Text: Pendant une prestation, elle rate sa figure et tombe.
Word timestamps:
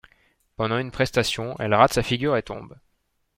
Pendant 0.55 0.79
une 0.79 0.89
prestation, 0.89 1.55
elle 1.59 1.75
rate 1.75 1.93
sa 1.93 2.01
figure 2.01 2.35
et 2.35 2.41
tombe. 2.41 2.75